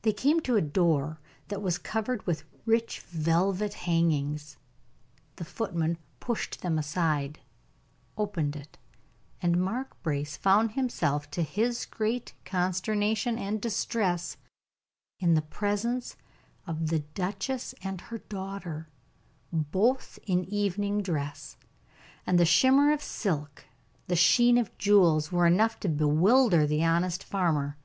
[0.00, 4.56] They came to a door that was covered with rich velvet hangings;
[5.36, 7.40] the footman pushed them aside,
[8.16, 8.78] opened it,
[9.42, 14.38] and Mark Brace found himself, to his great consternation and distress,
[15.18, 16.16] in the presence
[16.66, 18.88] of the duchess and her daughter,
[19.52, 21.58] both in evening dress;
[22.26, 23.66] and the shimmer of silk,
[24.06, 27.76] the sheen of jewels, were enough to bewilder the honest farmer.